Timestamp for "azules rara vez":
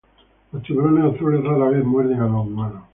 1.13-1.85